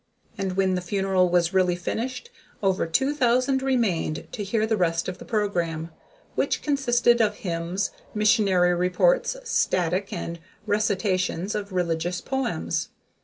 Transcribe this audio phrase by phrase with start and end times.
[0.35, 2.31] And when the funeral was really finished,
[2.63, 5.91] over two thousand remained to hear the rest of the program,
[6.33, 12.89] which consisted of hymns, missionary reports, static and recitations of religious poems.